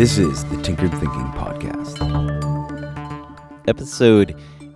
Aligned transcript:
This 0.00 0.16
is 0.16 0.46
the 0.46 0.56
Tinkered 0.62 0.92
Thinking 0.92 1.30
Podcast. 1.32 1.98
Episode 3.68 4.30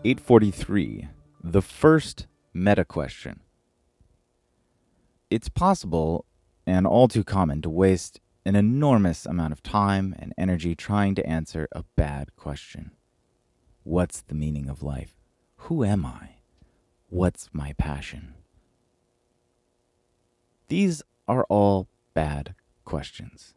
843 0.05 1.09
The 1.43 1.63
First 1.63 2.27
Meta 2.53 2.85
Question. 2.85 3.41
It's 5.31 5.49
possible 5.49 6.27
and 6.67 6.87
all 6.87 7.09
too 7.09 7.25
common 7.25 7.63
to 7.63 7.71
waste 7.71 8.21
an 8.45 8.55
enormous 8.55 9.25
amount 9.25 9.55
of 9.55 9.63
time 9.63 10.15
and 10.19 10.35
energy 10.37 10.75
trying 10.75 11.15
to 11.15 11.27
answer 11.27 11.69
a 11.73 11.85
bad 11.97 12.37
question. 12.37 12.91
What's 13.83 14.21
the 14.21 14.35
meaning 14.35 14.69
of 14.69 14.83
life? 14.83 15.17
Who 15.57 15.85
am 15.85 16.05
I? 16.05 16.33
What's 17.09 17.49
my 17.51 17.73
passion? 17.79 18.35
These 20.69 21.03
are 21.27 21.47
all 21.49 21.89
bad 22.13 22.55
questions. 22.85 23.55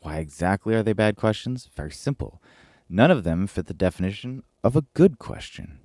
Why 0.00 0.18
exactly 0.18 0.74
are 0.74 0.82
they 0.82 0.92
bad 0.92 1.16
questions? 1.16 1.68
Very 1.76 1.92
simple. 1.92 2.40
None 2.88 3.10
of 3.10 3.24
them 3.24 3.46
fit 3.46 3.66
the 3.66 3.74
definition 3.74 4.42
of 4.64 4.76
a 4.76 4.84
good 4.94 5.18
question. 5.18 5.80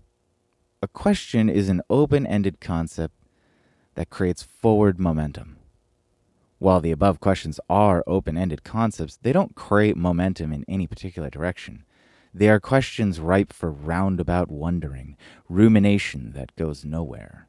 A 0.82 0.88
question 0.88 1.50
is 1.50 1.70
an 1.70 1.82
open 1.90 2.26
ended 2.28 2.60
concept 2.60 3.16
that 3.96 4.10
creates 4.10 4.44
forward 4.44 5.00
momentum. 5.00 5.58
While 6.60 6.80
the 6.80 6.92
above 6.92 7.20
questions 7.20 7.60
are 7.70 8.04
open 8.08 8.38
ended 8.38 8.64
concepts, 8.64 9.18
they 9.22 9.34
don't 9.34 9.56
create 9.56 9.98
momentum 9.98 10.54
in 10.54 10.64
any 10.68 10.88
particular 10.88 11.30
direction. 11.30 11.84
They 12.34 12.50
are 12.50 12.60
questions 12.60 13.20
ripe 13.20 13.52
for 13.52 13.70
roundabout 13.70 14.50
wondering, 14.50 15.18
rumination 15.50 16.32
that 16.34 16.56
goes 16.56 16.86
nowhere. 16.86 17.48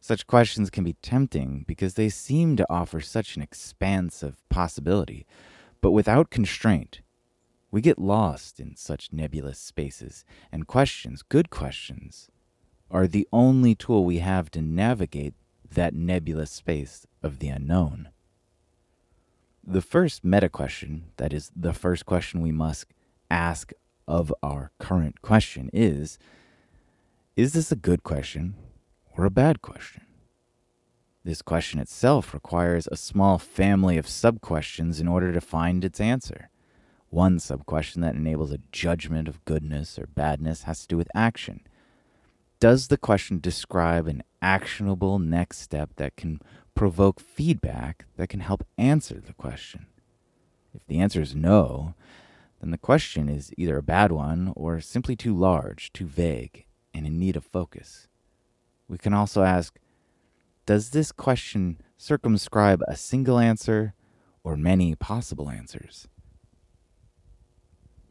Such 0.00 0.26
questions 0.26 0.68
can 0.68 0.84
be 0.84 0.96
tempting 1.00 1.64
because 1.66 1.94
they 1.94 2.10
seem 2.10 2.56
to 2.56 2.66
offer 2.68 3.00
such 3.00 3.36
an 3.36 3.42
expanse 3.42 4.22
of 4.22 4.46
possibility, 4.50 5.26
but 5.84 5.90
without 5.90 6.30
constraint. 6.30 7.02
We 7.70 7.82
get 7.82 7.98
lost 7.98 8.58
in 8.58 8.74
such 8.74 9.12
nebulous 9.12 9.58
spaces, 9.58 10.24
and 10.50 10.66
questions, 10.66 11.20
good 11.20 11.50
questions, 11.50 12.30
are 12.90 13.06
the 13.06 13.28
only 13.30 13.74
tool 13.74 14.02
we 14.02 14.20
have 14.20 14.50
to 14.52 14.62
navigate 14.62 15.34
that 15.70 15.92
nebulous 15.92 16.50
space 16.50 17.06
of 17.22 17.38
the 17.38 17.48
unknown. 17.48 18.08
The 19.62 19.82
first 19.82 20.24
meta 20.24 20.48
question, 20.48 21.10
that 21.18 21.34
is, 21.34 21.52
the 21.54 21.74
first 21.74 22.06
question 22.06 22.40
we 22.40 22.50
must 22.50 22.86
ask 23.30 23.70
of 24.08 24.32
our 24.42 24.72
current 24.78 25.20
question, 25.20 25.68
is 25.74 26.18
Is 27.36 27.52
this 27.52 27.70
a 27.70 27.76
good 27.76 28.02
question 28.02 28.54
or 29.18 29.26
a 29.26 29.30
bad 29.30 29.60
question? 29.60 30.06
This 31.24 31.40
question 31.40 31.80
itself 31.80 32.34
requires 32.34 32.86
a 32.86 32.98
small 32.98 33.38
family 33.38 33.96
of 33.96 34.06
sub 34.06 34.42
questions 34.42 35.00
in 35.00 35.08
order 35.08 35.32
to 35.32 35.40
find 35.40 35.82
its 35.82 35.98
answer. 35.98 36.50
One 37.08 37.38
sub 37.38 37.64
question 37.64 38.02
that 38.02 38.14
enables 38.14 38.52
a 38.52 38.60
judgment 38.72 39.26
of 39.26 39.42
goodness 39.46 39.98
or 39.98 40.06
badness 40.06 40.64
has 40.64 40.82
to 40.82 40.88
do 40.88 40.98
with 40.98 41.08
action. 41.14 41.60
Does 42.60 42.88
the 42.88 42.98
question 42.98 43.40
describe 43.40 44.06
an 44.06 44.22
actionable 44.42 45.18
next 45.18 45.60
step 45.60 45.90
that 45.96 46.16
can 46.16 46.40
provoke 46.74 47.20
feedback 47.20 48.04
that 48.16 48.28
can 48.28 48.40
help 48.40 48.66
answer 48.76 49.18
the 49.18 49.32
question? 49.32 49.86
If 50.74 50.86
the 50.86 50.98
answer 50.98 51.22
is 51.22 51.34
no, 51.34 51.94
then 52.60 52.70
the 52.70 52.76
question 52.76 53.30
is 53.30 53.50
either 53.56 53.78
a 53.78 53.82
bad 53.82 54.12
one 54.12 54.52
or 54.54 54.78
simply 54.80 55.16
too 55.16 55.34
large, 55.34 55.90
too 55.94 56.06
vague, 56.06 56.66
and 56.92 57.06
in 57.06 57.18
need 57.18 57.36
of 57.36 57.44
focus. 57.44 58.08
We 58.88 58.98
can 58.98 59.14
also 59.14 59.42
ask 59.42 59.78
Does 60.66 60.90
this 60.90 61.12
question 61.12 61.78
circumscribe 61.98 62.80
a 62.88 62.96
single 62.96 63.38
answer 63.38 63.92
or 64.42 64.56
many 64.56 64.94
possible 64.94 65.50
answers? 65.50 66.08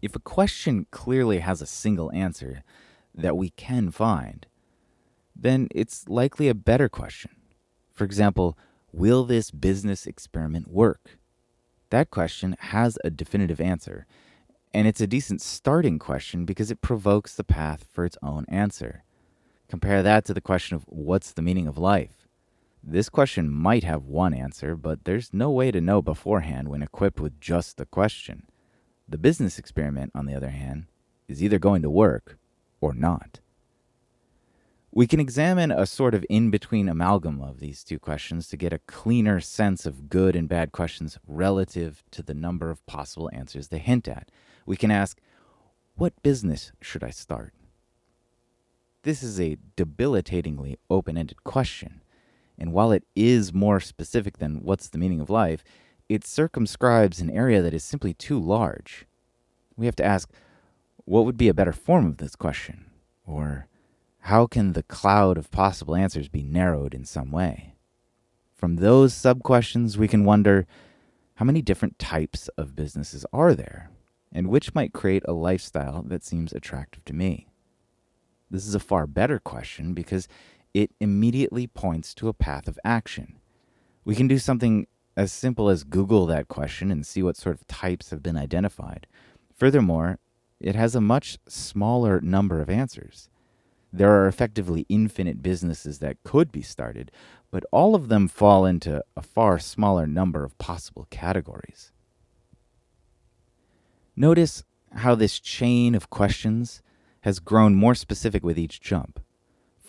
If 0.03 0.16
a 0.16 0.19
question 0.19 0.86
clearly 0.91 1.40
has 1.40 1.62
a 1.62 1.66
single 1.66 2.12
answer 2.12 2.64
that 3.16 3.38
we 3.38 3.50
can 3.50 3.90
find, 3.90 4.46
then 5.36 5.68
it's 5.74 6.08
likely 6.08 6.47
a 6.47 6.53
better 6.53 6.90
question. 6.90 7.31
For 7.91 8.03
example, 8.03 8.56
will 8.91 9.24
this 9.24 9.50
business 9.50 10.06
experiment 10.06 10.68
work? 10.68 11.18
That 11.90 12.12
question 12.12 12.56
has 12.59 13.00
a 13.03 13.09
definitive 13.09 13.62
answer, 13.62 14.06
and 14.74 14.88
it's 14.88 15.02
a 15.02 15.08
decent 15.08 15.41
starting 15.41 15.97
question 15.97 16.46
because 16.46 16.70
it 16.70 16.81
provokes 16.81 17.34
the 17.34 17.44
path 17.44 17.88
for 17.91 18.06
its 18.06 18.18
own 18.22 18.46
answer. 18.47 19.03
Compare 19.70 20.03
that 20.03 20.25
to 20.25 20.35
the 20.35 20.41
question 20.41 20.75
of 20.75 20.84
what's 20.88 21.31
the 21.31 21.41
meaning 21.41 21.66
of 21.66 21.80
life? 21.80 22.22
This 22.85 23.07
question 23.07 23.49
might 23.49 23.85
have 23.85 24.03
one 24.03 24.33
answer, 24.33 24.75
but 24.75 25.05
there's 25.05 25.33
no 25.33 25.49
way 25.49 25.71
to 25.71 25.79
know 25.79 26.01
beforehand 26.01 26.67
when 26.67 26.83
equipped 26.83 27.19
with 27.19 27.39
just 27.39 27.77
the 27.77 27.85
question. 27.85 28.44
The 29.07 29.17
business 29.17 29.57
experiment, 29.57 30.11
on 30.13 30.25
the 30.25 30.35
other 30.35 30.49
hand, 30.49 30.88
is 31.29 31.41
either 31.41 31.59
going 31.59 31.81
to 31.83 31.89
work 31.89 32.38
or 32.81 32.93
not. 32.93 33.39
We 34.91 35.07
can 35.07 35.22
examine 35.22 35.72
a 35.72 35.85
sort 35.85 36.13
of 36.13 36.25
in 36.29 36.51
between 36.51 36.89
amalgam 36.89 37.41
of 37.41 37.59
these 37.59 37.83
two 37.83 37.97
questions 37.97 38.47
to 38.49 38.57
get 38.57 38.73
a 38.73 38.79
cleaner 38.79 39.39
sense 39.39 39.85
of 39.85 40.09
good 40.09 40.35
and 40.35 40.47
bad 40.47 40.72
questions 40.72 41.17
relative 41.25 42.03
to 42.11 42.22
the 42.22 42.35
number 42.35 42.69
of 42.69 42.85
possible 42.85 43.29
answers 43.33 43.69
they 43.69 43.79
hint 43.79 44.07
at. 44.07 44.29
We 44.66 44.75
can 44.75 44.91
ask, 44.91 45.19
What 45.95 46.22
business 46.22 46.73
should 46.81 47.03
I 47.03 47.09
start? 47.09 47.53
This 49.03 49.23
is 49.23 49.39
a 49.39 49.57
debilitatingly 49.75 50.77
open 50.89 51.17
ended 51.17 51.43
question, 51.43 52.01
and 52.58 52.74
while 52.74 52.91
it 52.91 53.03
is 53.16 53.53
more 53.53 53.80
specific 53.80 54.38
than 54.38 54.64
what's 54.64 54.90
the 54.90 54.97
meaning 54.97 55.19
of 55.19 55.30
life, 55.30 55.64
it 56.09 56.25
circumscribes 56.25 57.19
an 57.19 57.30
area 57.30 57.62
that 57.62 57.74
is 57.74 57.84
simply 57.84 58.14
too 58.14 58.40
large. 58.40 59.06
We 59.75 59.86
have 59.86 59.96
to 59.97 60.06
ask, 60.06 60.30
What 61.06 61.25
would 61.25 61.38
be 61.38 61.50
a 61.50 61.53
better 61.53 61.74
form 61.74 62.06
of 62.06 62.18
this 62.18 62.36
question? 62.36 62.86
Or, 63.25 63.68
how 64.19 64.47
can 64.47 64.74
the 64.74 64.84
cloud 64.84 65.38
of 65.38 65.52
possible 65.52 65.96
answers 65.96 66.30
be 66.30 66.44
narrowed 66.44 66.94
in 66.94 67.06
some 67.06 67.31
way? 67.31 67.75
From 68.53 68.78
those 68.78 69.14
sub 69.14 69.44
questions, 69.44 69.97
we 69.97 70.08
can 70.08 70.24
wonder 70.24 70.66
how 71.35 71.46
many 71.46 71.62
different 71.62 72.00
types 72.00 72.47
of 72.58 72.75
businesses 72.75 73.25
are 73.34 73.53
there, 73.53 73.90
and 74.31 74.47
which 74.47 74.74
might 74.74 74.94
create 74.94 75.24
a 75.25 75.34
lifestyle 75.34 76.03
that 76.03 76.24
seems 76.24 76.53
attractive 76.53 77.03
to 77.06 77.14
me? 77.14 77.47
This 78.50 78.68
is 78.68 78.75
a 78.75 78.80
far 78.80 79.08
better 79.08 79.40
question 79.40 79.94
because 79.94 80.28
it 80.73 80.91
immediately 81.00 81.67
points 81.67 82.13
to 82.16 82.28
a 82.28 82.34
path 82.34 82.67
of 82.67 82.79
action. 82.84 83.39
We 84.06 84.16
can 84.16 84.28
do 84.28 84.38
something 84.38 84.88
as 85.16 85.31
simple 85.31 85.69
as 85.69 85.84
Google 85.84 86.25
that 86.25 86.47
question 86.47 86.91
and 86.91 87.06
see 87.06 87.22
what 87.22 87.38
sort 87.38 87.56
of 87.56 87.67
types 87.67 88.09
have 88.09 88.23
been 88.23 88.38
identified. 88.38 89.07
Furthermore, 89.56 90.19
it 90.59 90.75
has 90.75 90.95
a 90.95 91.01
much 91.01 91.38
smaller 91.47 92.19
number 92.22 92.61
of 92.61 92.69
answers. 92.69 93.29
There 93.91 94.11
are 94.11 94.28
effectively 94.28 94.88
infinite 94.89 95.44
businesses 95.44 96.00
that 96.00 96.23
could 96.23 96.51
be 96.51 96.63
started, 96.63 97.11
but 97.51 97.63
all 97.72 97.94
of 97.94 98.07
them 98.07 98.28
fall 98.28 98.66
into 98.66 99.03
a 99.16 99.22
far 99.22 99.59
smaller 99.59 100.07
number 100.07 100.44
of 100.44 100.57
possible 100.57 101.05
categories. 101.11 101.91
Notice 104.16 104.63
how 104.95 105.13
this 105.13 105.40
chain 105.40 105.94
of 105.94 106.09
questions 106.09 106.81
has 107.22 107.40
grown 107.40 107.75
more 107.75 107.94
specific 107.94 108.44
with 108.44 108.57
each 108.57 108.81
jump. 108.81 109.22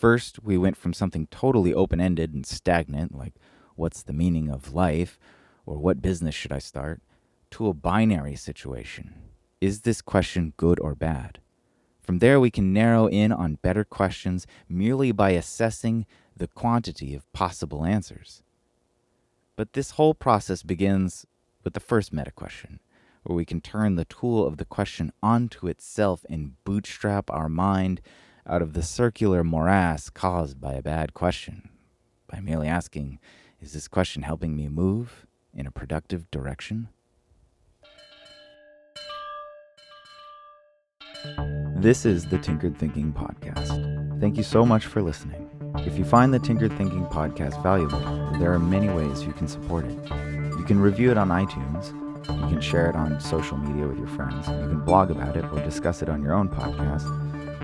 First, 0.05 0.43
we 0.43 0.55
went 0.55 0.77
from 0.77 0.93
something 0.93 1.25
totally 1.31 1.73
open 1.73 1.99
ended 1.99 2.31
and 2.31 2.45
stagnant, 2.45 3.17
like 3.17 3.33
what's 3.75 4.03
the 4.03 4.13
meaning 4.13 4.51
of 4.51 4.71
life 4.71 5.17
or 5.65 5.79
what 5.79 5.99
business 5.99 6.35
should 6.35 6.51
I 6.51 6.59
start, 6.59 7.01
to 7.49 7.69
a 7.69 7.73
binary 7.73 8.35
situation. 8.35 9.15
Is 9.59 9.81
this 9.81 10.03
question 10.03 10.53
good 10.57 10.79
or 10.79 10.93
bad? 10.93 11.39
From 12.03 12.19
there, 12.19 12.39
we 12.39 12.51
can 12.51 12.71
narrow 12.71 13.07
in 13.07 13.31
on 13.31 13.57
better 13.63 13.83
questions 13.83 14.45
merely 14.69 15.11
by 15.11 15.31
assessing 15.31 16.05
the 16.37 16.49
quantity 16.49 17.15
of 17.15 17.33
possible 17.33 17.83
answers. 17.83 18.43
But 19.55 19.73
this 19.73 19.89
whole 19.97 20.13
process 20.13 20.61
begins 20.61 21.25
with 21.63 21.73
the 21.73 21.79
first 21.79 22.13
meta 22.13 22.29
question, 22.29 22.79
where 23.23 23.35
we 23.35 23.43
can 23.43 23.59
turn 23.59 23.95
the 23.95 24.05
tool 24.05 24.45
of 24.45 24.57
the 24.57 24.65
question 24.65 25.11
onto 25.23 25.65
itself 25.65 26.23
and 26.29 26.63
bootstrap 26.63 27.31
our 27.31 27.49
mind 27.49 28.01
out 28.47 28.61
of 28.61 28.73
the 28.73 28.83
circular 28.83 29.43
morass 29.43 30.09
caused 30.09 30.61
by 30.61 30.73
a 30.73 30.81
bad 30.81 31.13
question 31.13 31.69
by 32.31 32.39
merely 32.39 32.67
asking, 32.67 33.19
Is 33.59 33.73
this 33.73 33.87
question 33.87 34.23
helping 34.23 34.55
me 34.55 34.67
move 34.67 35.25
in 35.53 35.65
a 35.65 35.71
productive 35.71 36.29
direction? 36.31 36.89
This 41.75 42.05
is 42.05 42.27
the 42.27 42.37
Tinkered 42.37 42.77
Thinking 42.77 43.13
Podcast. 43.13 44.19
Thank 44.21 44.37
you 44.37 44.43
so 44.43 44.65
much 44.65 44.85
for 44.85 45.01
listening. 45.01 45.49
If 45.79 45.97
you 45.97 46.05
find 46.05 46.33
the 46.33 46.39
Tinkered 46.39 46.73
Thinking 46.77 47.05
Podcast 47.07 47.61
valuable, 47.61 47.99
there 48.39 48.53
are 48.53 48.59
many 48.59 48.89
ways 48.89 49.23
you 49.23 49.33
can 49.33 49.47
support 49.47 49.85
it. 49.85 49.97
You 50.57 50.63
can 50.65 50.79
review 50.79 51.11
it 51.11 51.17
on 51.17 51.29
iTunes, 51.29 51.87
you 52.27 52.47
can 52.49 52.61
share 52.61 52.89
it 52.89 52.95
on 52.95 53.19
social 53.19 53.57
media 53.57 53.87
with 53.87 53.97
your 53.97 54.07
friends, 54.07 54.47
you 54.47 54.69
can 54.69 54.79
blog 54.81 55.11
about 55.11 55.35
it 55.35 55.45
or 55.45 55.59
discuss 55.63 56.01
it 56.01 56.09
on 56.09 56.23
your 56.23 56.33
own 56.33 56.47
podcast, 56.47 57.34